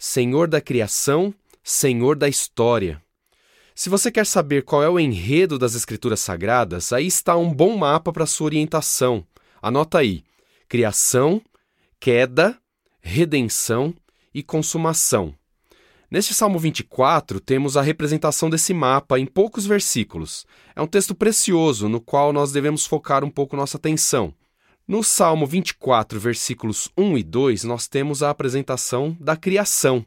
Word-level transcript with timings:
Senhor 0.00 0.46
da 0.46 0.60
criação, 0.60 1.34
Senhor 1.60 2.14
da 2.14 2.28
história. 2.28 3.02
Se 3.74 3.90
você 3.90 4.12
quer 4.12 4.24
saber 4.24 4.62
qual 4.62 4.80
é 4.80 4.88
o 4.88 4.98
enredo 4.98 5.58
das 5.58 5.74
Escrituras 5.74 6.20
Sagradas, 6.20 6.92
aí 6.92 7.08
está 7.08 7.36
um 7.36 7.52
bom 7.52 7.76
mapa 7.76 8.12
para 8.12 8.24
sua 8.24 8.44
orientação. 8.44 9.26
Anota 9.60 9.98
aí: 9.98 10.22
criação, 10.68 11.42
queda, 11.98 12.56
redenção 13.00 13.92
e 14.32 14.40
consumação. 14.40 15.34
Neste 16.08 16.32
Salmo 16.32 16.60
24, 16.60 17.40
temos 17.40 17.76
a 17.76 17.82
representação 17.82 18.48
desse 18.48 18.72
mapa 18.72 19.18
em 19.18 19.26
poucos 19.26 19.66
versículos. 19.66 20.46
É 20.76 20.80
um 20.80 20.86
texto 20.86 21.12
precioso 21.12 21.88
no 21.88 22.00
qual 22.00 22.32
nós 22.32 22.52
devemos 22.52 22.86
focar 22.86 23.24
um 23.24 23.30
pouco 23.30 23.56
nossa 23.56 23.76
atenção. 23.76 24.32
No 24.88 25.04
Salmo 25.04 25.46
24, 25.46 26.18
versículos 26.18 26.88
1 26.96 27.18
e 27.18 27.22
2, 27.22 27.64
nós 27.64 27.86
temos 27.86 28.22
a 28.22 28.30
apresentação 28.30 29.14
da 29.20 29.36
criação. 29.36 30.02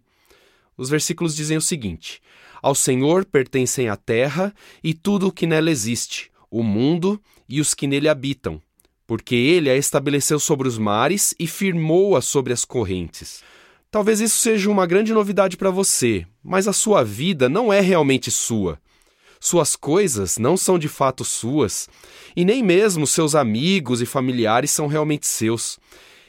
Os 0.75 0.89
versículos 0.89 1.35
dizem 1.35 1.55
o 1.55 1.61
seguinte: 1.61 2.19
Ao 2.63 2.73
Senhor 2.73 3.23
pertencem 3.23 3.89
a 3.89 3.95
terra 3.95 4.51
e 4.83 4.95
tudo 4.95 5.27
o 5.27 5.31
que 5.31 5.45
nela 5.45 5.69
existe, 5.69 6.31
o 6.49 6.63
mundo 6.63 7.21
e 7.47 7.61
os 7.61 7.75
que 7.75 7.85
nele 7.85 8.09
habitam, 8.09 8.59
porque 9.05 9.35
ele 9.35 9.69
a 9.69 9.77
estabeleceu 9.77 10.39
sobre 10.39 10.67
os 10.67 10.79
mares 10.79 11.35
e 11.37 11.45
firmou-a 11.45 12.19
sobre 12.19 12.51
as 12.51 12.65
correntes. 12.65 13.43
Talvez 13.91 14.19
isso 14.19 14.39
seja 14.39 14.67
uma 14.67 14.87
grande 14.87 15.13
novidade 15.13 15.57
para 15.57 15.69
você, 15.69 16.25
mas 16.43 16.67
a 16.67 16.73
sua 16.73 17.03
vida 17.03 17.47
não 17.47 17.71
é 17.71 17.81
realmente 17.81 18.31
sua. 18.31 18.79
Suas 19.43 19.75
coisas 19.75 20.37
não 20.37 20.55
são 20.55 20.77
de 20.77 20.87
fato 20.87 21.25
suas, 21.25 21.89
e 22.35 22.45
nem 22.45 22.61
mesmo 22.61 23.07
seus 23.07 23.33
amigos 23.33 23.99
e 23.99 24.05
familiares 24.05 24.69
são 24.69 24.85
realmente 24.85 25.25
seus. 25.25 25.79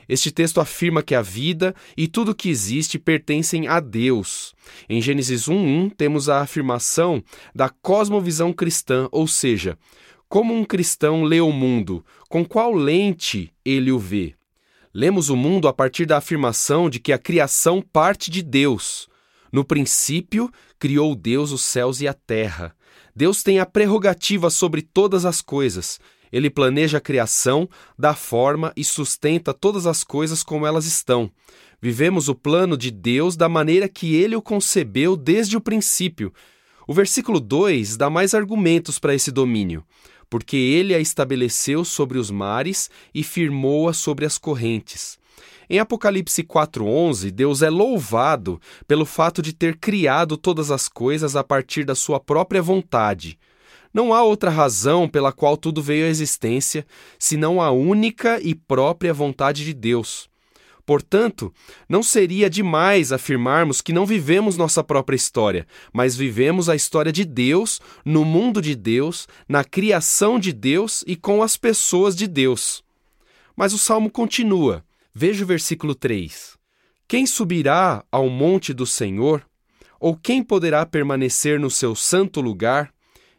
Este 0.08 0.30
texto 0.30 0.62
afirma 0.62 1.02
que 1.02 1.14
a 1.14 1.20
vida 1.20 1.74
e 1.94 2.08
tudo 2.08 2.34
que 2.34 2.48
existe 2.48 2.98
pertencem 2.98 3.68
a 3.68 3.80
Deus. 3.80 4.54
Em 4.88 5.00
Gênesis 5.02 5.46
1:1 5.46 5.90
temos 5.90 6.30
a 6.30 6.40
afirmação 6.40 7.22
da 7.54 7.68
cosmovisão 7.68 8.50
cristã, 8.50 9.06
ou 9.12 9.28
seja, 9.28 9.78
como 10.26 10.54
um 10.54 10.64
cristão 10.64 11.22
lê 11.22 11.38
o 11.42 11.52
mundo, 11.52 12.02
com 12.30 12.42
qual 12.42 12.72
lente 12.72 13.52
ele 13.62 13.92
o 13.92 13.98
vê. 13.98 14.34
Lemos 14.94 15.28
o 15.28 15.36
mundo 15.36 15.68
a 15.68 15.72
partir 15.72 16.06
da 16.06 16.16
afirmação 16.16 16.88
de 16.88 16.98
que 16.98 17.12
a 17.12 17.18
criação 17.18 17.82
parte 17.82 18.30
de 18.30 18.42
Deus. 18.42 19.06
No 19.52 19.66
princípio, 19.66 20.50
criou 20.78 21.14
Deus 21.14 21.52
os 21.52 21.60
céus 21.60 22.00
e 22.00 22.08
a 22.08 22.14
terra. 22.14 22.74
Deus 23.14 23.42
tem 23.42 23.58
a 23.58 23.66
prerrogativa 23.66 24.50
sobre 24.50 24.82
todas 24.82 25.24
as 25.24 25.40
coisas. 25.40 26.00
Ele 26.32 26.48
planeja 26.48 26.98
a 26.98 27.00
criação, 27.00 27.68
dá 27.98 28.14
forma 28.14 28.72
e 28.76 28.82
sustenta 28.82 29.52
todas 29.52 29.86
as 29.86 30.02
coisas 30.02 30.42
como 30.42 30.66
elas 30.66 30.86
estão. 30.86 31.30
Vivemos 31.80 32.28
o 32.28 32.34
plano 32.34 32.76
de 32.76 32.90
Deus 32.90 33.36
da 33.36 33.48
maneira 33.48 33.88
que 33.88 34.14
ele 34.14 34.36
o 34.36 34.42
concebeu 34.42 35.16
desde 35.16 35.56
o 35.56 35.60
princípio. 35.60 36.32
O 36.86 36.94
versículo 36.94 37.38
2 37.38 37.96
dá 37.96 38.08
mais 38.08 38.34
argumentos 38.34 38.98
para 38.98 39.14
esse 39.14 39.30
domínio 39.30 39.84
porque 40.32 40.56
ele 40.56 40.94
a 40.94 40.98
estabeleceu 40.98 41.84
sobre 41.84 42.16
os 42.16 42.30
mares 42.30 42.88
e 43.14 43.22
firmou-a 43.22 43.92
sobre 43.92 44.24
as 44.24 44.38
correntes. 44.38 45.18
Em 45.68 45.78
Apocalipse 45.78 46.42
4:11, 46.42 47.30
Deus 47.30 47.62
é 47.62 47.70
louvado 47.70 48.60
pelo 48.86 49.04
fato 49.04 49.40
de 49.40 49.52
ter 49.52 49.76
criado 49.76 50.36
todas 50.36 50.70
as 50.70 50.88
coisas 50.88 51.36
a 51.36 51.44
partir 51.44 51.84
da 51.84 51.94
sua 51.94 52.18
própria 52.18 52.60
vontade. 52.60 53.38
Não 53.92 54.14
há 54.14 54.22
outra 54.22 54.50
razão 54.50 55.08
pela 55.08 55.32
qual 55.32 55.56
tudo 55.56 55.82
veio 55.82 56.06
à 56.06 56.08
existência 56.08 56.86
senão 57.18 57.60
a 57.60 57.70
única 57.70 58.40
e 58.42 58.54
própria 58.54 59.12
vontade 59.12 59.64
de 59.64 59.74
Deus. 59.74 60.30
Portanto, 60.84 61.52
não 61.88 62.02
seria 62.02 62.50
demais 62.50 63.12
afirmarmos 63.12 63.80
que 63.80 63.92
não 63.92 64.04
vivemos 64.04 64.56
nossa 64.56 64.82
própria 64.82 65.14
história, 65.14 65.66
mas 65.92 66.16
vivemos 66.16 66.68
a 66.68 66.74
história 66.74 67.12
de 67.12 67.24
Deus, 67.24 67.80
no 68.04 68.24
mundo 68.24 68.60
de 68.60 68.74
Deus, 68.74 69.28
na 69.48 69.62
criação 69.62 70.40
de 70.40 70.52
Deus 70.52 71.04
e 71.06 71.14
com 71.14 71.42
as 71.42 71.56
pessoas 71.56 72.16
de 72.16 72.26
Deus. 72.26 72.82
Mas 73.54 73.72
o 73.72 73.78
salmo 73.78 74.10
continua. 74.10 74.84
Veja 75.14 75.44
o 75.44 75.46
versículo 75.46 75.94
3. 75.94 76.56
Quem 77.06 77.26
subirá 77.26 78.02
ao 78.10 78.30
monte 78.30 78.72
do 78.72 78.86
Senhor? 78.86 79.44
Ou 80.00 80.16
quem 80.16 80.42
poderá 80.42 80.86
permanecer 80.86 81.60
no 81.60 81.70
seu 81.70 81.94
santo 81.94 82.40
lugar? 82.40 82.90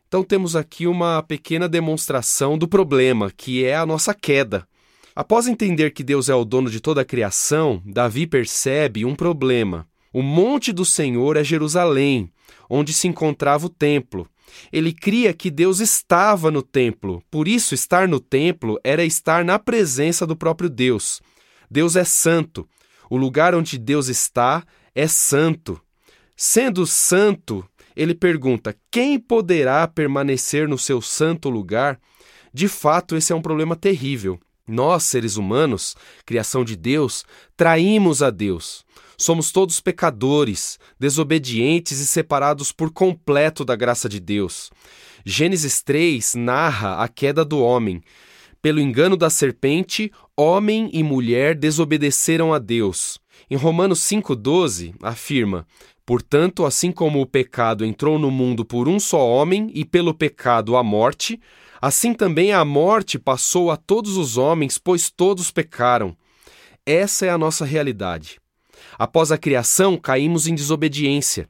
Então 0.07 0.23
temos 0.23 0.55
aqui 0.55 0.85
uma 0.85 1.23
pequena 1.23 1.67
demonstração 1.67 2.59
do 2.59 2.67
problema, 2.67 3.31
que 3.35 3.65
é 3.65 3.75
a 3.75 3.87
nossa 3.87 4.13
queda. 4.13 4.67
Após 5.15 5.47
entender 5.47 5.89
que 5.89 6.03
Deus 6.03 6.29
é 6.29 6.35
o 6.35 6.45
dono 6.45 6.69
de 6.69 6.79
toda 6.79 7.01
a 7.01 7.05
criação, 7.05 7.81
Davi 7.83 8.27
percebe 8.27 9.03
um 9.03 9.15
problema. 9.15 9.87
O 10.13 10.21
monte 10.21 10.71
do 10.71 10.85
Senhor 10.85 11.37
é 11.37 11.43
Jerusalém, 11.43 12.31
onde 12.69 12.93
se 12.93 13.07
encontrava 13.07 13.65
o 13.65 13.69
templo. 13.69 14.29
Ele 14.71 14.93
cria 14.93 15.33
que 15.33 15.49
Deus 15.49 15.79
estava 15.79 16.51
no 16.51 16.61
templo, 16.61 17.23
por 17.31 17.47
isso, 17.47 17.73
estar 17.73 18.07
no 18.07 18.19
templo 18.19 18.79
era 18.83 19.03
estar 19.03 19.43
na 19.43 19.57
presença 19.57 20.27
do 20.27 20.35
próprio 20.35 20.69
Deus. 20.69 21.19
Deus 21.73 21.95
é 21.95 22.03
santo. 22.03 22.69
O 23.09 23.17
lugar 23.17 23.55
onde 23.55 23.79
Deus 23.79 24.07
está 24.07 24.63
é 24.93 25.07
santo. 25.07 25.81
Sendo 26.35 26.85
santo, 26.85 27.67
ele 27.95 28.13
pergunta: 28.13 28.77
quem 28.91 29.17
poderá 29.19 29.87
permanecer 29.87 30.67
no 30.67 30.77
seu 30.77 31.01
santo 31.01 31.49
lugar? 31.49 31.99
De 32.53 32.67
fato, 32.67 33.15
esse 33.15 33.33
é 33.33 33.35
um 33.35 33.41
problema 33.41 33.75
terrível. 33.75 34.39
Nós, 34.67 35.01
seres 35.01 35.35
humanos, 35.35 35.95
criação 36.27 36.63
de 36.63 36.75
Deus, 36.75 37.25
traímos 37.57 38.21
a 38.21 38.29
Deus. 38.29 38.85
Somos 39.17 39.51
todos 39.51 39.79
pecadores, 39.79 40.77
desobedientes 40.99 41.99
e 41.99 42.05
separados 42.05 42.71
por 42.71 42.91
completo 42.91 43.65
da 43.65 43.75
graça 43.75 44.07
de 44.07 44.19
Deus. 44.19 44.69
Gênesis 45.25 45.81
3 45.81 46.35
narra 46.35 47.03
a 47.03 47.07
queda 47.07 47.43
do 47.43 47.59
homem. 47.59 48.03
Pelo 48.63 48.79
engano 48.79 49.17
da 49.17 49.29
serpente, 49.29 50.09
homem 50.37 50.89
e 50.93 51.03
mulher 51.03 51.55
desobedeceram 51.55 52.53
a 52.53 52.59
Deus. 52.59 53.19
Em 53.49 53.55
Romanos 53.55 53.99
5,12, 54.01 54.95
afirma: 55.01 55.65
Portanto, 56.05 56.65
assim 56.65 56.91
como 56.91 57.21
o 57.21 57.25
pecado 57.25 57.85
entrou 57.85 58.17
no 58.17 58.31
mundo 58.31 58.63
por 58.65 58.87
um 58.87 58.99
só 58.99 59.27
homem 59.27 59.69
e 59.73 59.85
pelo 59.85 60.13
pecado 60.13 60.75
a 60.75 60.83
morte, 60.83 61.39
Assim 61.85 62.13
também 62.13 62.53
a 62.53 62.63
morte 62.63 63.19
passou 63.19 63.69
a 63.69 63.75
todos 63.75 64.15
os 64.15 64.37
homens, 64.37 64.77
pois 64.77 65.09
todos 65.09 65.51
pecaram. 65.51 66.15
Essa 66.85 67.25
é 67.25 67.29
a 67.29 67.37
nossa 67.37 67.65
realidade. 67.65 68.39
Após 68.97 69.33
a 69.33 69.37
criação, 69.37 69.97
caímos 69.97 70.47
em 70.47 70.55
desobediência. 70.55 71.45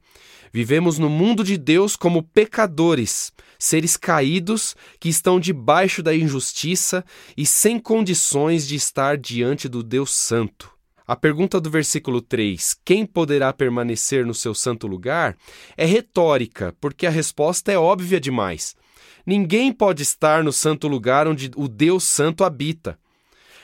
Vivemos 0.56 1.00
no 1.00 1.10
mundo 1.10 1.44
de 1.44 1.58
Deus 1.58 1.96
como 1.96 2.22
pecadores, 2.22 3.34
seres 3.58 3.98
caídos 3.98 4.76
que 5.00 5.10
estão 5.10 5.40
debaixo 5.40 6.04
da 6.04 6.16
injustiça 6.16 7.04
e 7.36 7.44
sem 7.44 7.80
condições 7.80 8.68
de 8.68 8.76
estar 8.76 9.18
diante 9.18 9.68
do 9.68 9.82
Deus 9.82 10.12
Santo. 10.12 10.72
A 11.08 11.16
pergunta 11.16 11.60
do 11.60 11.72
versículo 11.72 12.22
3, 12.22 12.78
quem 12.86 13.04
poderá 13.04 13.52
permanecer 13.52 14.28
no 14.28 14.34
seu 14.36 14.54
santo 14.54 14.86
lugar, 14.86 15.36
é 15.76 15.86
retórica, 15.86 16.76
porque 16.80 17.08
a 17.08 17.10
resposta 17.10 17.72
é 17.72 17.78
óbvia 17.78 18.20
demais. 18.20 18.76
Ninguém 19.26 19.74
pode 19.74 20.04
estar 20.04 20.44
no 20.44 20.54
santo 20.54 20.88
lugar 20.88 21.28
onde 21.28 21.50
o 21.56 21.68
Deus 21.68 22.04
Santo 22.04 22.44
habita. 22.44 23.00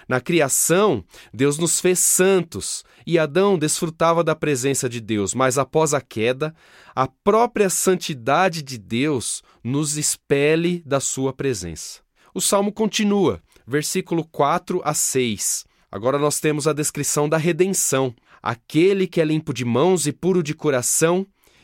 Na 0.10 0.20
criação, 0.20 1.06
Deus 1.32 1.60
nos 1.60 1.80
fez 1.80 2.00
santos 2.00 2.84
e 3.06 3.20
Adão 3.20 3.60
desfrutava 3.60 4.24
da 4.24 4.36
presença 4.36 4.90
de 4.90 5.00
Deus, 5.00 5.36
mas 5.36 5.60
após 5.60 5.94
a 5.94 6.02
queda, 6.02 6.52
a 6.96 7.08
própria 7.08 7.70
santidade 7.70 8.64
de 8.64 8.80
Deus 8.80 9.44
nos 9.64 9.98
expele 9.98 10.82
da 10.84 11.00
sua 11.00 11.32
presença. 11.32 12.00
O 12.34 12.42
salmo 12.42 12.74
continua, 12.74 13.40
versículo 13.68 14.26
4 14.26 14.82
a 14.84 14.96
6. 14.96 15.66
Agora 15.92 16.18
nós 16.18 16.40
temos 16.40 16.68
a 16.68 16.74
descrição 16.74 17.30
da 17.30 17.38
redenção. 17.38 18.12
Aquele 18.42 19.06
que 19.06 19.22
é 19.22 19.26
limpo 19.26 19.54
de 19.54 19.64
mãos 19.64 20.08
e 20.08 20.12
puro 20.12 20.42
de 20.42 20.56
coração 20.56 21.24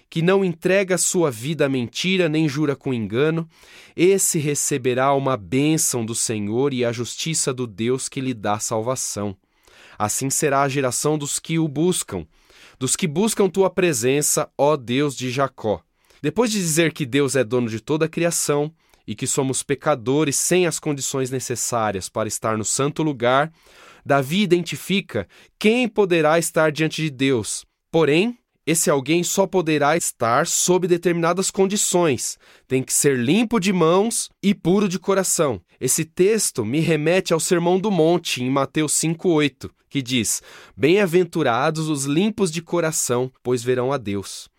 que 0.09 0.21
não 0.21 0.45
entrega 0.45 0.97
sua 0.97 1.29
vida 1.29 1.65
à 1.65 1.69
mentira 1.69 2.29
nem 2.29 2.47
jura 2.47 2.75
com 2.75 2.93
engano, 2.93 3.47
esse 3.95 4.39
receberá 4.39 5.13
uma 5.13 5.35
bênção 5.35 6.05
do 6.05 6.15
Senhor 6.15 6.73
e 6.73 6.85
a 6.85 6.91
justiça 6.91 7.53
do 7.53 7.67
Deus 7.67 8.07
que 8.07 8.21
lhe 8.21 8.33
dá 8.33 8.59
salvação. 8.59 9.35
Assim 9.97 10.29
será 10.29 10.61
a 10.61 10.69
geração 10.69 11.17
dos 11.17 11.39
que 11.39 11.57
o 11.57 11.67
buscam, 11.67 12.25
dos 12.77 12.95
que 12.95 13.07
buscam 13.07 13.49
tua 13.49 13.69
presença, 13.69 14.49
ó 14.57 14.75
Deus 14.75 15.15
de 15.15 15.31
Jacó. 15.31 15.81
Depois 16.21 16.51
de 16.51 16.57
dizer 16.57 16.91
que 16.91 17.05
Deus 17.05 17.35
é 17.35 17.43
dono 17.43 17.69
de 17.69 17.79
toda 17.79 18.05
a 18.05 18.09
criação 18.09 18.73
e 19.07 19.15
que 19.15 19.27
somos 19.27 19.63
pecadores 19.63 20.35
sem 20.35 20.65
as 20.65 20.79
condições 20.79 21.29
necessárias 21.29 22.09
para 22.09 22.27
estar 22.27 22.57
no 22.57 22.65
santo 22.65 23.03
lugar, 23.03 23.51
Davi 24.05 24.41
identifica 24.41 25.27
quem 25.57 25.87
poderá 25.87 26.37
estar 26.37 26.71
diante 26.71 27.01
de 27.01 27.09
Deus. 27.09 27.65
Porém, 27.91 28.37
esse 28.65 28.89
alguém 28.89 29.23
só 29.23 29.45
poderá 29.45 29.95
estar 29.95 30.47
sob 30.47 30.87
determinadas 30.87 31.51
condições. 31.51 32.37
Tem 32.67 32.81
que 32.81 32.93
ser 32.93 33.17
limpo 33.17 33.59
de 33.59 33.71
mãos 33.71 34.29
e 34.41 34.55
puro 34.55 34.89
de 34.89 34.97
coração. 34.97 35.61
Esse 35.79 36.03
texto 36.03 36.65
me 36.65 36.79
remete 36.79 37.33
ao 37.33 37.39
Sermão 37.39 37.79
do 37.79 37.91
Monte, 37.91 38.43
em 38.43 38.49
Mateus 38.49 38.93
5,8, 38.93 39.69
que 39.89 40.01
diz: 40.01 40.41
Bem-aventurados 40.75 41.89
os 41.89 42.05
limpos 42.05 42.51
de 42.51 42.61
coração, 42.61 43.31
pois 43.43 43.63
verão 43.63 43.93
a 43.93 43.97
Deus. 43.97 44.49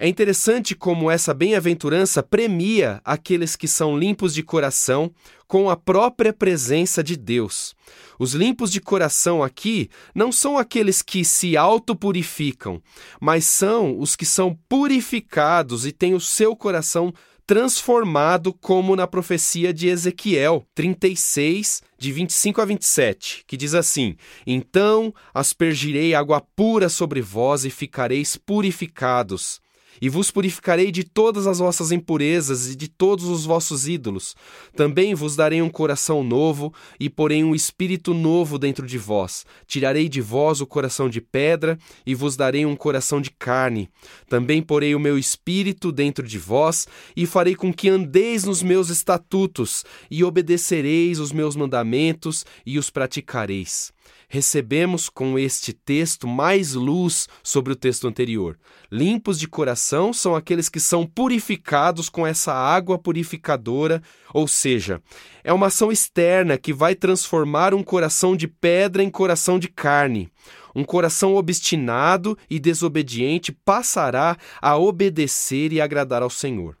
É 0.00 0.06
interessante 0.06 0.76
como 0.76 1.10
essa 1.10 1.34
bem-aventurança 1.34 2.22
premia 2.22 3.00
aqueles 3.04 3.56
que 3.56 3.66
são 3.66 3.98
limpos 3.98 4.32
de 4.32 4.44
coração 4.44 5.10
com 5.48 5.68
a 5.68 5.76
própria 5.76 6.32
presença 6.32 7.02
de 7.02 7.16
Deus. 7.16 7.74
Os 8.16 8.32
limpos 8.32 8.70
de 8.70 8.80
coração 8.80 9.42
aqui 9.42 9.90
não 10.14 10.30
são 10.30 10.56
aqueles 10.56 11.02
que 11.02 11.24
se 11.24 11.56
autopurificam, 11.56 12.80
mas 13.20 13.44
são 13.46 13.98
os 13.98 14.14
que 14.14 14.24
são 14.24 14.56
purificados 14.68 15.84
e 15.84 15.90
têm 15.90 16.14
o 16.14 16.20
seu 16.20 16.54
coração 16.54 17.12
transformado, 17.44 18.52
como 18.52 18.94
na 18.94 19.06
profecia 19.06 19.74
de 19.74 19.88
Ezequiel 19.88 20.64
36, 20.76 21.82
de 21.98 22.12
25 22.12 22.60
a 22.60 22.64
27, 22.64 23.42
que 23.48 23.56
diz 23.56 23.74
assim: 23.74 24.14
Então 24.46 25.12
aspergirei 25.34 26.14
água 26.14 26.40
pura 26.54 26.88
sobre 26.88 27.20
vós 27.20 27.64
e 27.64 27.70
ficareis 27.70 28.36
purificados 28.36 29.60
e 30.00 30.08
vos 30.08 30.30
purificarei 30.30 30.90
de 30.90 31.04
todas 31.04 31.46
as 31.46 31.58
vossas 31.58 31.92
impurezas 31.92 32.68
e 32.70 32.76
de 32.76 32.88
todos 32.88 33.24
os 33.26 33.44
vossos 33.44 33.88
ídolos. 33.88 34.34
Também 34.74 35.14
vos 35.14 35.36
darei 35.36 35.60
um 35.62 35.68
coração 35.68 36.22
novo 36.22 36.72
e 36.98 37.08
porei 37.08 37.42
um 37.42 37.54
espírito 37.54 38.14
novo 38.14 38.58
dentro 38.58 38.86
de 38.86 38.98
vós. 38.98 39.44
Tirarei 39.66 40.08
de 40.08 40.20
vós 40.20 40.60
o 40.60 40.66
coração 40.66 41.08
de 41.08 41.20
pedra 41.20 41.78
e 42.06 42.14
vos 42.14 42.36
darei 42.36 42.64
um 42.64 42.76
coração 42.76 43.20
de 43.20 43.30
carne. 43.30 43.88
Também 44.28 44.62
porei 44.62 44.94
o 44.94 45.00
meu 45.00 45.18
espírito 45.18 45.92
dentro 45.92 46.26
de 46.26 46.38
vós 46.38 46.86
e 47.16 47.26
farei 47.26 47.54
com 47.54 47.72
que 47.72 47.88
andeis 47.88 48.44
nos 48.44 48.62
meus 48.62 48.88
estatutos 48.88 49.84
e 50.10 50.24
obedecereis 50.24 51.18
os 51.18 51.32
meus 51.32 51.56
mandamentos 51.56 52.44
e 52.64 52.78
os 52.78 52.90
praticareis 52.90 53.92
recebemos 54.28 55.08
com 55.08 55.38
este 55.38 55.72
texto 55.72 56.26
mais 56.26 56.74
luz 56.74 57.28
sobre 57.42 57.72
o 57.72 57.76
texto 57.76 58.06
anterior. 58.06 58.58
Limpos 58.90 59.38
de 59.38 59.48
coração 59.48 60.12
são 60.12 60.34
aqueles 60.34 60.68
que 60.68 60.80
são 60.80 61.06
purificados 61.06 62.08
com 62.08 62.26
essa 62.26 62.52
água 62.52 62.98
purificadora, 62.98 64.02
ou 64.32 64.46
seja, 64.46 65.02
é 65.42 65.52
uma 65.52 65.66
ação 65.68 65.90
externa 65.90 66.58
que 66.58 66.72
vai 66.72 66.94
transformar 66.94 67.74
um 67.74 67.82
coração 67.82 68.36
de 68.36 68.46
pedra 68.46 69.02
em 69.02 69.10
coração 69.10 69.58
de 69.58 69.68
carne. 69.68 70.30
Um 70.74 70.84
coração 70.84 71.34
obstinado 71.34 72.36
e 72.48 72.60
desobediente 72.60 73.50
passará 73.50 74.36
a 74.60 74.76
obedecer 74.76 75.72
e 75.72 75.80
agradar 75.80 76.22
ao 76.22 76.30
Senhor. 76.30 76.76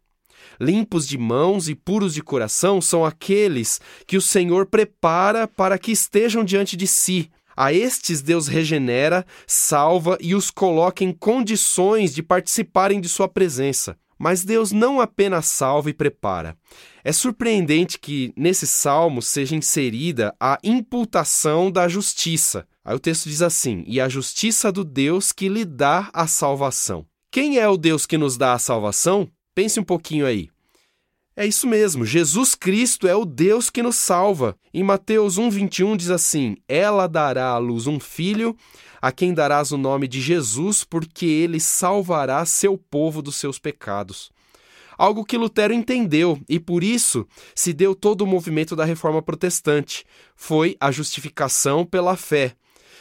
Limpos 0.60 1.06
de 1.06 1.18
mãos 1.18 1.68
e 1.68 1.74
puros 1.74 2.14
de 2.14 2.22
coração 2.22 2.80
são 2.80 3.04
aqueles 3.04 3.80
que 4.06 4.16
o 4.16 4.22
Senhor 4.22 4.66
prepara 4.66 5.46
para 5.46 5.78
que 5.78 5.92
estejam 5.92 6.44
diante 6.44 6.76
de 6.76 6.86
si, 6.86 7.30
a 7.60 7.72
estes 7.72 8.22
Deus 8.22 8.46
regenera, 8.46 9.26
salva 9.44 10.16
e 10.20 10.32
os 10.32 10.48
coloca 10.48 11.02
em 11.02 11.12
condições 11.12 12.14
de 12.14 12.22
participarem 12.22 13.00
de 13.00 13.08
sua 13.08 13.26
presença. 13.26 13.98
Mas 14.16 14.44
Deus 14.44 14.70
não 14.70 15.00
apenas 15.00 15.46
salva 15.46 15.90
e 15.90 15.92
prepara. 15.92 16.56
É 17.02 17.12
surpreendente 17.12 17.98
que 17.98 18.32
nesse 18.36 18.64
salmo 18.64 19.20
seja 19.20 19.56
inserida 19.56 20.32
a 20.38 20.56
imputação 20.62 21.68
da 21.68 21.88
justiça. 21.88 22.64
Aí 22.84 22.94
o 22.94 23.00
texto 23.00 23.28
diz 23.28 23.42
assim: 23.42 23.82
E 23.88 24.00
a 24.00 24.08
justiça 24.08 24.70
do 24.70 24.84
Deus 24.84 25.32
que 25.32 25.48
lhe 25.48 25.64
dá 25.64 26.10
a 26.12 26.28
salvação. 26.28 27.04
Quem 27.28 27.58
é 27.58 27.68
o 27.68 27.76
Deus 27.76 28.06
que 28.06 28.16
nos 28.16 28.36
dá 28.36 28.52
a 28.52 28.58
salvação? 28.60 29.28
Pense 29.58 29.80
um 29.80 29.82
pouquinho 29.82 30.24
aí. 30.24 30.48
É 31.34 31.44
isso 31.44 31.66
mesmo, 31.66 32.06
Jesus 32.06 32.54
Cristo 32.54 33.08
é 33.08 33.16
o 33.16 33.24
Deus 33.24 33.68
que 33.70 33.82
nos 33.82 33.96
salva. 33.96 34.56
Em 34.72 34.84
Mateus 34.84 35.36
1,21 35.36 35.96
diz 35.96 36.10
assim: 36.10 36.56
Ela 36.68 37.08
dará 37.08 37.48
à 37.48 37.58
luz 37.58 37.88
um 37.88 37.98
filho, 37.98 38.56
a 39.02 39.10
quem 39.10 39.34
darás 39.34 39.72
o 39.72 39.76
nome 39.76 40.06
de 40.06 40.20
Jesus, 40.20 40.84
porque 40.84 41.26
ele 41.26 41.58
salvará 41.58 42.44
seu 42.44 42.78
povo 42.78 43.20
dos 43.20 43.34
seus 43.34 43.58
pecados. 43.58 44.30
Algo 44.96 45.24
que 45.24 45.36
Lutero 45.36 45.74
entendeu 45.74 46.40
e 46.48 46.60
por 46.60 46.84
isso 46.84 47.26
se 47.52 47.72
deu 47.72 47.96
todo 47.96 48.20
o 48.20 48.28
movimento 48.28 48.76
da 48.76 48.84
reforma 48.84 49.20
protestante. 49.20 50.04
Foi 50.36 50.76
a 50.78 50.92
justificação 50.92 51.84
pela 51.84 52.16
fé. 52.16 52.54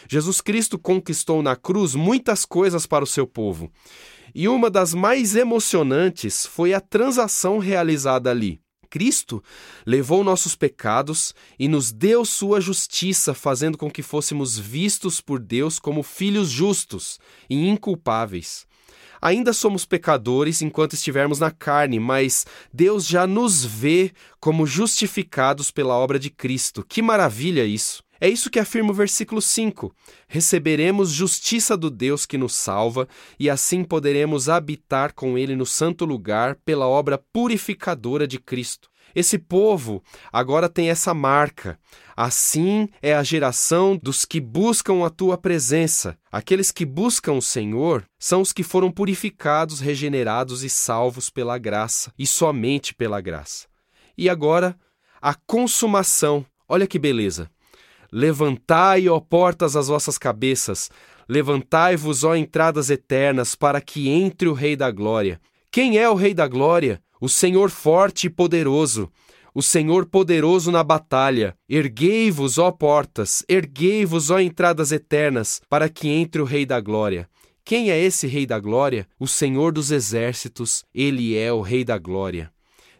Jesus 0.10 0.42
Cristo 0.42 0.80
conquistou 0.80 1.44
na 1.44 1.56
cruz 1.56 1.94
muitas 1.94 2.46
coisas 2.46 2.88
para 2.88 3.04
o 3.04 3.08
seu 3.08 3.28
povo. 3.28 3.72
E 4.34 4.48
uma 4.48 4.70
das 4.70 4.94
mais 4.94 5.36
emocionantes 5.36 6.46
foi 6.46 6.74
a 6.74 6.82
transação 6.82 7.58
realizada 7.58 8.30
ali. 8.30 8.62
Cristo 8.90 9.44
levou 9.86 10.24
nossos 10.24 10.56
pecados 10.56 11.34
e 11.60 11.68
nos 11.68 11.92
deu 11.92 12.24
sua 12.26 12.60
justiça, 12.62 13.34
fazendo 13.34 13.78
com 13.78 13.92
que 13.92 14.02
fôssemos 14.02 14.58
vistos 14.58 15.22
por 15.22 15.40
Deus 15.40 15.78
como 15.78 16.02
filhos 16.02 16.50
justos 16.50 17.20
e 17.50 17.68
inculpáveis. 17.68 18.66
Ainda 19.22 19.52
somos 19.52 19.86
pecadores 19.86 20.62
enquanto 20.62 20.94
estivermos 20.94 21.40
na 21.40 21.52
carne, 21.52 22.00
mas 22.00 22.46
Deus 22.72 23.06
já 23.06 23.26
nos 23.26 23.66
vê 23.66 24.12
como 24.40 24.68
justificados 24.68 25.72
pela 25.72 25.96
obra 25.96 26.20
de 26.20 26.30
Cristo. 26.30 26.86
Que 26.88 27.02
maravilha 27.02 27.66
isso! 27.66 28.07
É 28.20 28.28
isso 28.28 28.50
que 28.50 28.60
afirma 28.60 28.92
o 28.92 28.94
versículo 28.94 29.42
5. 29.42 29.94
Receberemos 30.28 31.12
justiça 31.12 31.78
do 31.78 31.90
Deus 31.90 32.26
que 32.26 32.38
nos 32.38 32.56
salva, 32.56 33.08
e 33.40 33.50
assim 33.50 33.84
poderemos 33.84 34.50
habitar 34.50 35.14
com 35.14 35.38
Ele 35.38 35.56
no 35.56 35.66
santo 35.66 36.06
lugar 36.06 36.56
pela 36.66 36.88
obra 36.88 37.18
purificadora 37.32 38.28
de 38.28 38.40
Cristo. 38.40 38.90
Esse 39.16 39.40
povo 39.40 40.04
agora 40.32 40.70
tem 40.70 40.90
essa 40.90 41.14
marca. 41.14 41.80
Assim 42.16 42.88
é 43.02 43.16
a 43.16 43.24
geração 43.24 43.98
dos 43.98 44.26
que 44.26 44.40
buscam 44.40 45.04
a 45.06 45.10
tua 45.10 45.38
presença. 45.38 46.18
Aqueles 46.32 46.72
que 46.72 46.86
buscam 46.86 47.34
o 47.34 47.42
Senhor 47.42 48.06
são 48.20 48.42
os 48.42 48.54
que 48.54 48.64
foram 48.64 48.92
purificados, 48.92 49.80
regenerados 49.80 50.64
e 50.64 50.70
salvos 50.70 51.30
pela 51.30 51.58
graça, 51.58 52.14
e 52.18 52.28
somente 52.28 52.94
pela 52.94 53.22
graça. 53.22 53.68
E 54.18 54.30
agora, 54.30 54.78
a 55.22 55.34
consumação. 55.34 56.46
Olha 56.68 56.86
que 56.86 57.00
beleza! 57.00 57.50
Levantai, 58.12 59.08
ó 59.10 59.20
portas, 59.20 59.76
as 59.76 59.88
vossas 59.88 60.18
cabeças, 60.18 60.90
levantai-vos, 61.28 62.24
ó 62.24 62.36
entradas 62.36 62.90
eternas, 62.90 63.56
para 63.56 63.82
que 63.82 64.10
entre 64.10 64.48
o 64.48 64.54
Rei 64.54 64.76
da 64.76 64.90
Glória. 64.92 65.42
Quem 65.72 65.98
é 65.98 66.10
o 66.10 66.16
Rei 66.16 66.34
da 66.34 66.48
Glória? 66.48 67.02
O 67.20 67.28
Senhor 67.28 67.70
forte 67.70 68.28
e 68.28 68.30
poderoso, 68.30 69.12
o 69.58 69.62
Senhor 69.64 70.06
poderoso 70.06 70.72
na 70.72 70.84
batalha. 70.84 71.58
Erguei-vos, 71.68 72.60
ó 72.60 72.72
portas, 72.72 73.44
erguei-vos, 73.50 74.30
ó 74.30 74.40
entradas 74.40 74.92
eternas, 74.92 75.60
para 75.68 75.90
que 75.90 76.08
entre 76.10 76.40
o 76.40 76.46
Rei 76.46 76.64
da 76.64 76.80
Glória. 76.80 77.28
Quem 77.66 77.90
é 77.90 78.00
esse 78.00 78.28
Rei 78.28 78.46
da 78.46 78.60
Glória? 78.60 79.08
O 79.20 79.28
Senhor 79.28 79.74
dos 79.74 79.90
Exércitos, 79.90 80.86
ele 80.94 81.36
é 81.36 81.52
o 81.52 81.62
Rei 81.62 81.84
da 81.84 81.98
Glória. 81.98 82.52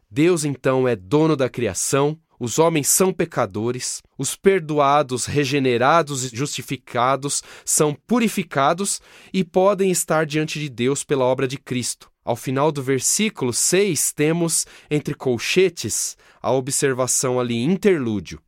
Deus 0.10 0.44
então 0.44 0.88
é 0.88 0.96
dono 0.96 1.36
da 1.36 1.48
criação, 1.48 2.18
os 2.40 2.60
homens 2.60 2.88
são 2.88 3.12
pecadores, 3.12 4.02
os 4.18 4.36
perdoados, 4.36 5.26
regenerados 5.26 6.24
e 6.24 6.36
justificados 6.36 7.42
são 7.66 7.96
purificados 8.06 9.02
e 9.34 9.44
podem 9.44 9.90
estar 9.90 10.26
diante 10.26 10.60
de 10.60 10.70
Deus 10.70 11.04
pela 11.04 11.26
obra 11.26 11.48
de 11.48 11.58
Cristo. 11.58 12.12
Ao 12.24 12.36
final 12.36 12.72
do 12.72 12.84
versículo 12.84 13.54
6, 13.54 14.12
temos 14.14 14.66
entre 14.92 15.14
colchetes 15.14 16.18
a 16.42 16.52
observação 16.52 17.40
ali 17.40 17.64
interlúdio. 17.64 18.40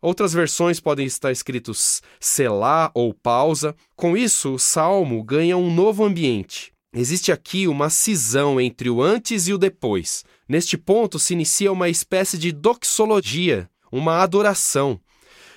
Outras 0.00 0.32
versões 0.32 0.78
podem 0.78 1.06
estar 1.06 1.32
escritos 1.32 2.02
selar 2.20 2.90
ou 2.94 3.12
pausa. 3.14 3.74
Com 3.96 4.16
isso, 4.16 4.54
o 4.54 4.58
salmo 4.58 5.22
ganha 5.24 5.56
um 5.56 5.72
novo 5.72 6.04
ambiente. 6.04 6.72
Existe 6.92 7.30
aqui 7.30 7.68
uma 7.68 7.90
cisão 7.90 8.60
entre 8.60 8.88
o 8.88 9.02
antes 9.02 9.48
e 9.48 9.52
o 9.52 9.58
depois. 9.58 10.24
Neste 10.48 10.78
ponto 10.78 11.18
se 11.18 11.34
inicia 11.34 11.70
uma 11.70 11.90
espécie 11.90 12.38
de 12.38 12.50
doxologia, 12.52 13.68
uma 13.92 14.22
adoração. 14.22 14.98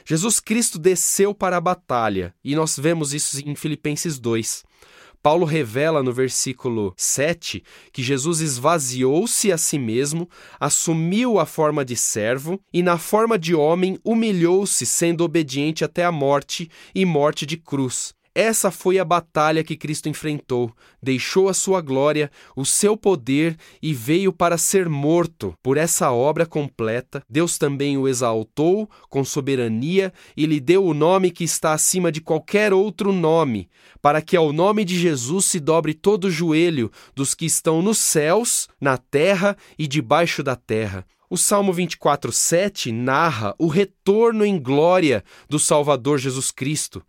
Jesus 0.06 0.40
Cristo 0.40 0.78
desceu 0.78 1.34
para 1.34 1.56
a 1.56 1.62
batalha, 1.62 2.36
e 2.44 2.56
nós 2.56 2.78
vemos 2.78 3.14
isso 3.14 3.40
em 3.48 3.56
Filipenses 3.56 4.20
2. 4.20 4.66
Paulo 5.24 5.46
revela 5.46 6.02
no 6.02 6.12
versículo 6.12 6.94
7 6.98 7.64
que 7.94 8.02
Jesus 8.02 8.42
esvaziou-se 8.42 9.52
a 9.52 9.58
si 9.58 9.78
mesmo, 9.78 10.28
assumiu 10.60 11.40
a 11.40 11.46
forma 11.46 11.86
de 11.86 11.96
servo 11.96 12.60
e, 12.74 12.82
na 12.82 12.98
forma 12.98 13.38
de 13.38 13.54
homem, 13.54 14.00
humilhou-se, 14.04 14.86
sendo 14.86 15.24
obediente 15.24 15.86
até 15.86 16.04
a 16.04 16.12
morte 16.12 16.70
e 16.94 17.06
morte 17.06 17.46
de 17.46 17.56
cruz. 17.56 18.14
Essa 18.34 18.72
foi 18.72 18.98
a 18.98 19.04
batalha 19.04 19.62
que 19.62 19.76
Cristo 19.76 20.08
enfrentou. 20.08 20.72
Deixou 21.04 21.50
a 21.50 21.54
sua 21.54 21.82
glória, 21.82 22.32
o 22.56 22.66
seu 22.66 22.96
poder 22.96 23.58
e 23.82 23.94
veio 23.94 24.32
para 24.32 24.58
ser 24.58 24.88
morto. 24.88 25.54
Por 25.62 25.76
essa 25.76 26.12
obra 26.12 26.46
completa, 26.46 27.22
Deus 27.30 27.58
também 27.58 27.98
o 27.98 28.08
exaltou 28.08 28.90
com 29.10 29.26
soberania 29.26 30.14
e 30.36 30.46
lhe 30.46 30.62
deu 30.62 30.86
o 30.86 30.94
nome 30.94 31.30
que 31.30 31.44
está 31.44 31.74
acima 31.74 32.10
de 32.10 32.22
qualquer 32.22 32.74
outro 32.74 33.12
nome, 33.12 33.70
para 34.02 34.22
que 34.22 34.38
ao 34.38 34.54
nome 34.54 34.86
de 34.86 34.98
Jesus 34.98 35.46
se 35.46 35.60
dobre 35.60 35.94
todo 35.94 36.26
o 36.26 36.32
joelho 36.32 36.90
dos 37.14 37.36
que 37.36 37.46
estão 37.46 37.82
nos 37.82 37.98
céus, 37.98 38.70
na 38.80 38.98
terra 38.98 39.58
e 39.78 39.86
debaixo 39.88 40.42
da 40.42 40.56
terra 40.56 41.06
o 41.32 41.38
Salmo 41.38 41.72
24:7 41.72 42.92
narra 42.92 43.56
o 43.58 43.68
retorno 43.68 44.44
em 44.44 44.60
glória 44.60 45.24
do 45.48 45.58
Salvador 45.58 46.20
Jesus 46.20 46.52
Cristo. 46.52 47.02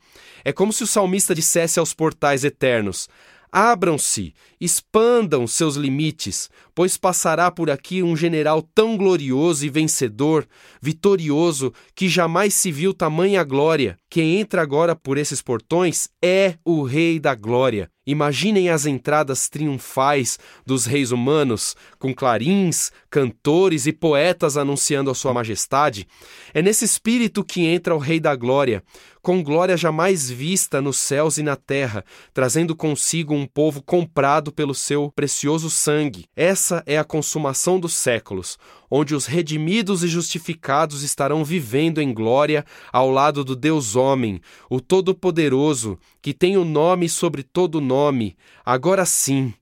É 0.44 0.52
como 0.52 0.72
se 0.72 0.84
o 0.84 0.86
salmista 0.86 1.34
dissesse 1.34 1.80
aos 1.80 1.92
portais 1.92 2.44
eternos: 2.44 3.08
Abram-se, 3.50 4.32
expandam 4.60 5.44
seus 5.46 5.74
limites, 5.74 6.48
pois 6.72 6.96
passará 6.96 7.50
por 7.50 7.68
aqui 7.68 8.02
um 8.02 8.16
general 8.16 8.62
tão 8.62 8.96
glorioso 8.96 9.66
e 9.66 9.68
vencedor, 9.68 10.46
vitorioso, 10.80 11.70
que 11.94 12.08
jamais 12.08 12.54
se 12.54 12.70
viu 12.70 12.94
tamanha 12.94 13.42
glória. 13.42 13.98
Quem 14.08 14.38
entra 14.38 14.62
agora 14.62 14.94
por 14.94 15.18
esses 15.18 15.42
portões 15.42 16.08
é 16.22 16.54
o 16.64 16.82
Rei 16.82 17.18
da 17.18 17.34
Glória. 17.34 17.90
Imaginem 18.06 18.70
as 18.70 18.84
entradas 18.86 19.48
triunfais 19.48 20.38
dos 20.66 20.86
reis 20.86 21.12
humanos, 21.12 21.76
com 21.98 22.14
clarins, 22.14 22.90
cantores 23.12 23.86
e 23.86 23.92
poetas 23.92 24.56
anunciando 24.56 25.10
a 25.10 25.14
sua 25.14 25.34
majestade. 25.34 26.08
É 26.54 26.62
nesse 26.62 26.86
espírito 26.86 27.44
que 27.44 27.66
entra 27.66 27.94
o 27.94 27.98
Rei 27.98 28.18
da 28.18 28.34
Glória, 28.34 28.82
com 29.20 29.42
glória 29.42 29.76
jamais 29.76 30.30
vista 30.30 30.80
nos 30.80 30.96
céus 30.96 31.36
e 31.36 31.42
na 31.42 31.54
terra, 31.54 32.06
trazendo 32.32 32.74
consigo 32.74 33.34
um 33.34 33.46
povo 33.46 33.82
comprado 33.82 34.50
pelo 34.50 34.74
seu 34.74 35.12
precioso 35.14 35.68
sangue. 35.68 36.24
Essa 36.34 36.82
é 36.86 36.96
a 36.96 37.04
consumação 37.04 37.78
dos 37.78 37.92
séculos, 37.92 38.58
onde 38.90 39.14
os 39.14 39.26
redimidos 39.26 40.02
e 40.02 40.08
justificados 40.08 41.02
estarão 41.02 41.44
vivendo 41.44 42.00
em 42.00 42.14
glória 42.14 42.64
ao 42.90 43.10
lado 43.10 43.44
do 43.44 43.54
Deus 43.54 43.94
homem, 43.94 44.40
o 44.70 44.80
Todo-Poderoso, 44.80 45.98
que 46.22 46.32
tem 46.32 46.56
o 46.56 46.64
nome 46.64 47.10
sobre 47.10 47.42
todo 47.42 47.78
nome. 47.78 48.34
Agora 48.64 49.04
sim, 49.04 49.52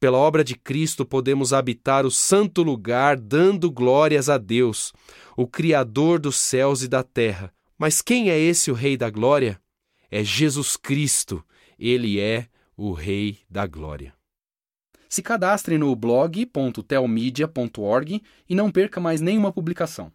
pela 0.00 0.18
obra 0.18 0.44
de 0.44 0.54
Cristo 0.54 1.04
podemos 1.04 1.52
habitar 1.52 2.06
o 2.06 2.10
santo 2.10 2.62
lugar, 2.62 3.16
dando 3.16 3.70
glórias 3.70 4.28
a 4.28 4.38
Deus, 4.38 4.92
o 5.36 5.46
Criador 5.46 6.18
dos 6.18 6.36
céus 6.36 6.82
e 6.82 6.88
da 6.88 7.02
terra. 7.02 7.52
Mas 7.76 8.00
quem 8.02 8.30
é 8.30 8.38
esse 8.38 8.70
o 8.70 8.74
Rei 8.74 8.96
da 8.96 9.10
Glória? 9.10 9.60
É 10.10 10.24
Jesus 10.24 10.76
Cristo. 10.76 11.44
Ele 11.78 12.18
é 12.18 12.48
o 12.76 12.92
Rei 12.92 13.38
da 13.48 13.66
Glória. 13.66 14.14
Se 15.08 15.22
cadastre 15.22 15.78
no 15.78 15.94
blog.telmedia.org 15.96 18.22
e 18.48 18.54
não 18.54 18.70
perca 18.70 19.00
mais 19.00 19.20
nenhuma 19.20 19.52
publicação. 19.52 20.12